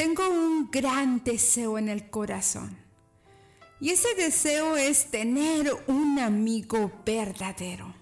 [0.00, 2.74] tengo un gran deseo en el corazón.
[3.82, 7.94] Y ese deseo es tener un amigo verdadero.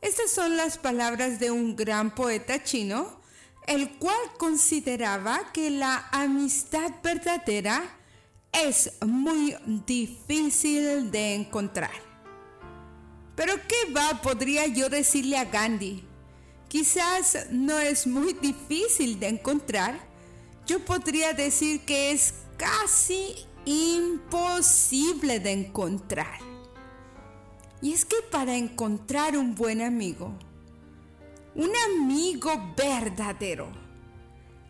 [0.00, 3.20] Estas son las palabras de un gran poeta chino,
[3.68, 7.80] el cual consideraba que la amistad verdadera
[8.50, 9.54] es muy
[9.86, 11.94] difícil de encontrar.
[13.36, 16.04] Pero ¿qué va podría yo decirle a Gandhi?
[16.66, 20.07] Quizás no es muy difícil de encontrar.
[20.68, 26.38] Yo podría decir que es casi imposible de encontrar.
[27.80, 30.30] Y es que para encontrar un buen amigo,
[31.54, 33.68] un amigo verdadero,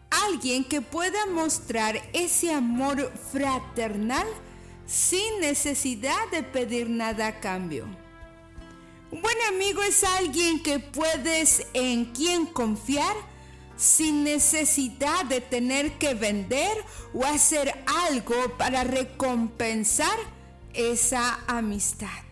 [0.09, 4.27] alguien que pueda mostrar ese amor fraternal
[4.87, 7.87] sin necesidad de pedir nada a cambio.
[9.11, 13.17] Un buen amigo es alguien que puedes en quien confiar
[13.79, 16.85] sin necesidad de tener que vender
[17.15, 20.19] o hacer algo para recompensar
[20.75, 22.25] esa amistad.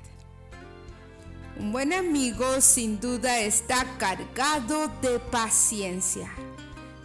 [1.58, 6.30] Un buen amigo sin duda está cargado de paciencia.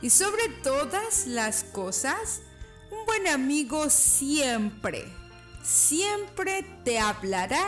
[0.01, 2.41] Y sobre todas las cosas,
[2.89, 5.05] un buen amigo siempre,
[5.63, 7.63] siempre te hablará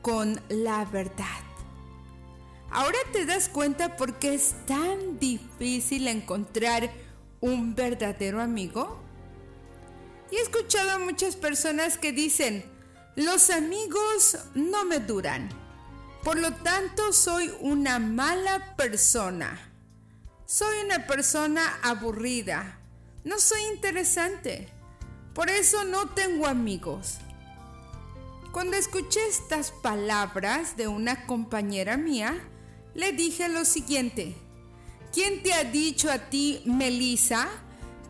[0.00, 1.47] con la verdad.
[2.70, 6.90] Ahora te das cuenta por qué es tan difícil encontrar
[7.40, 9.00] un verdadero amigo.
[10.30, 12.64] Y he escuchado a muchas personas que dicen,
[13.16, 15.48] los amigos no me duran
[16.28, 19.58] por lo tanto, soy una mala persona.
[20.46, 22.80] Soy una persona aburrida.
[23.24, 24.68] No soy interesante.
[25.34, 27.18] Por eso no tengo amigos.
[28.52, 32.36] Cuando escuché estas palabras de una compañera mía,
[32.94, 34.34] le dije lo siguiente.
[35.12, 37.48] ¿Quién te ha dicho a ti, Melissa,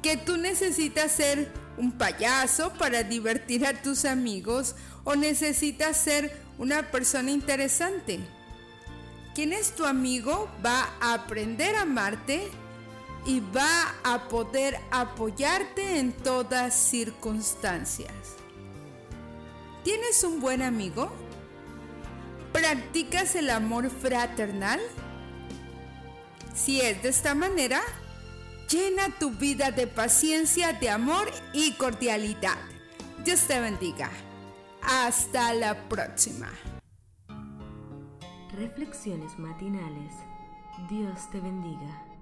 [0.02, 4.74] que tú necesitas ser un payaso para divertir a tus amigos
[5.04, 8.20] o necesitas ser una persona interesante.
[9.34, 12.48] Quien es tu amigo va a aprender a amarte
[13.24, 18.12] y va a poder apoyarte en todas circunstancias.
[19.84, 21.12] ¿Tienes un buen amigo?
[22.58, 24.80] ¿Practicas el amor fraternal?
[26.54, 27.80] Si es de esta manera,
[28.68, 32.58] llena tu vida de paciencia, de amor y cordialidad.
[33.24, 34.10] Dios te bendiga.
[34.82, 36.50] Hasta la próxima.
[38.50, 40.12] Reflexiones matinales.
[40.90, 42.17] Dios te bendiga.